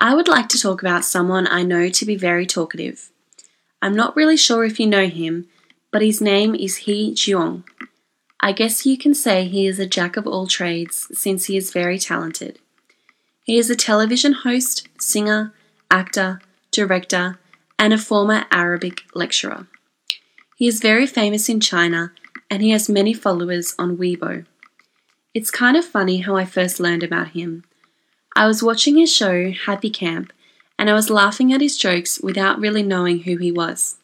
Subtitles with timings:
[0.00, 3.10] I would like to talk about someone I know to be very talkative.
[3.82, 5.48] I'm not really sure if you know him,
[5.90, 7.64] but his name is He Jiong.
[8.40, 11.72] I guess you can say he is a jack of all trades since he is
[11.72, 12.60] very talented.
[13.42, 15.52] He is a television host, singer,
[15.90, 17.40] actor, director,
[17.76, 19.66] and a former Arabic lecturer.
[20.56, 22.12] He is very famous in China
[22.48, 24.46] and he has many followers on Weibo.
[25.34, 27.64] It's kind of funny how I first learned about him.
[28.38, 30.32] I was watching his show, Happy Camp,
[30.78, 33.96] and I was laughing at his jokes without really knowing who he was.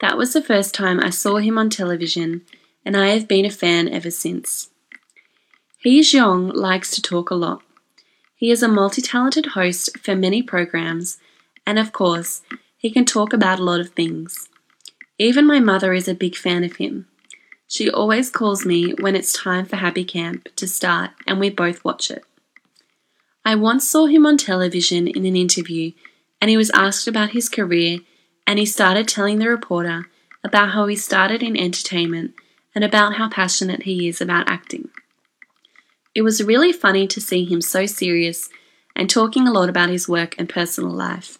[0.00, 2.42] That was the first time I saw him on television,
[2.84, 4.70] and I have been a fan ever since.
[5.78, 7.62] He Jiong likes to talk a lot.
[8.34, 11.18] He is a multi talented host for many programs,
[11.64, 12.42] and of course,
[12.76, 14.48] he can talk about a lot of things.
[15.20, 17.06] Even my mother is a big fan of him.
[17.68, 21.84] She always calls me when it's time for Happy Camp to start, and we both
[21.84, 22.24] watch it.
[23.46, 25.92] I once saw him on television in an interview,
[26.40, 28.00] and he was asked about his career,
[28.44, 30.06] and he started telling the reporter
[30.42, 32.34] about how he started in entertainment
[32.74, 34.88] and about how passionate he is about acting.
[36.12, 38.48] It was really funny to see him so serious
[38.96, 41.38] and talking a lot about his work and personal life.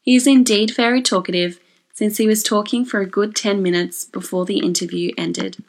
[0.00, 1.60] He is indeed very talkative
[1.92, 5.62] since he was talking for a good 10 minutes before the interview ended.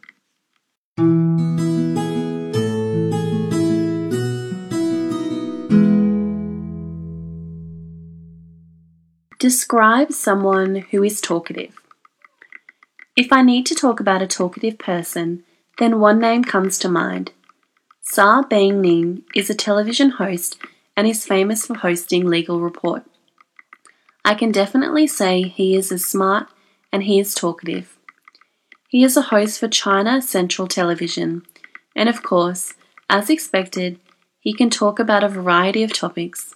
[9.40, 11.74] Describe someone who is talkative.
[13.16, 15.46] If I need to talk about a talkative person,
[15.78, 17.32] then one name comes to mind.
[18.02, 20.58] Sa Beining is a television host
[20.98, 23.04] and is famous for hosting Legal Report.
[24.26, 26.48] I can definitely say he is as smart
[26.92, 27.98] and he is talkative.
[28.90, 31.44] He is a host for China Central Television,
[31.96, 32.74] and of course,
[33.10, 34.02] as expected,
[34.42, 36.56] he can talk about a variety of topics.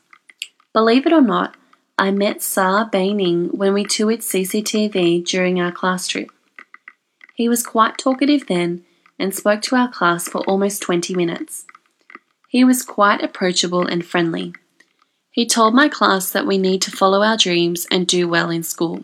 [0.74, 1.56] Believe it or not,
[1.98, 6.32] I met Sa Beining when we toured CCTV during our class trip.
[7.36, 8.84] He was quite talkative then
[9.20, 11.66] and spoke to our class for almost 20 minutes.
[12.50, 14.54] He was quite approachable and friendly.
[15.30, 18.64] He told my class that we need to follow our dreams and do well in
[18.64, 19.04] school.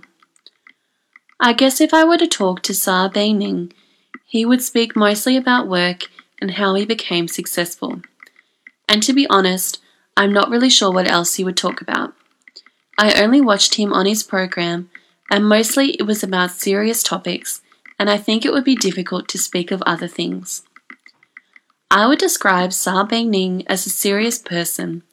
[1.40, 3.72] I guess if I were to talk to Sa Beining,
[4.26, 6.10] he would speak mostly about work
[6.42, 8.02] and how he became successful.
[8.88, 9.80] And to be honest,
[10.18, 12.14] I'm not really sure what else he would talk about.
[13.02, 14.90] I only watched him on his program,
[15.32, 17.62] and mostly it was about serious topics,
[17.98, 20.64] and I think it would be difficult to speak of other things.
[21.90, 25.04] I would describe Sa Beining as a serious person,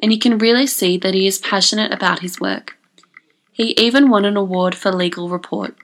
[0.00, 2.78] and you can really see that he is passionate about his work.
[3.50, 5.74] He even won an award for Legal Report.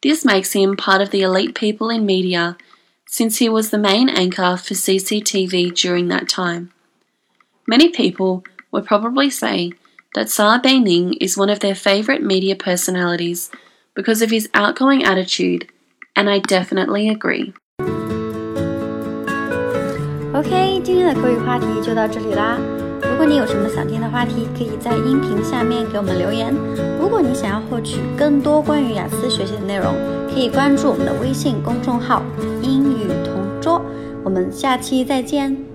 [0.00, 2.56] This makes him part of the elite people in media
[3.04, 6.70] since he was the main anchor for CCTV during that time.
[7.66, 9.72] Many people would probably say
[10.13, 13.49] that Sa Beining is one of their favourite media personalities
[13.93, 15.67] because of his outgoing attitude,
[16.15, 17.53] and I definitely agree.
[20.33, 22.57] OK，今天的口语话题就到这里啦。
[23.01, 26.53] 如果你有什么想听的话题，可以在音频下面给我们留言。
[26.99, 29.95] 如果你想要获取更多关于雅思学习的内容，
[30.33, 32.27] 可以关注我们的微信公众号“
[32.61, 33.81] 英语同桌”。
[34.25, 35.68] 我们下期再见。